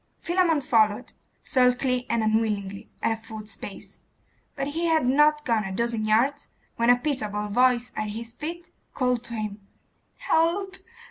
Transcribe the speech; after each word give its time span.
Philammon 0.19 0.61
followed, 0.61 1.13
sulkily 1.43 2.07
and 2.09 2.23
unwillingly, 2.23 2.89
at 3.03 3.11
a 3.11 3.15
foot's 3.17 3.55
pace; 3.55 3.99
but 4.55 4.69
he 4.69 4.85
had 4.87 5.05
not 5.05 5.45
gone 5.45 5.63
a 5.63 5.71
dozen 5.71 6.05
yards 6.05 6.47
when 6.75 6.89
a 6.89 6.97
pitiable 6.97 7.49
voice 7.49 7.91
at 7.95 8.09
his 8.09 8.33
feet 8.33 8.71
called 8.95 9.23
to 9.25 9.35
him 9.35 9.67
'Help! 10.17 10.77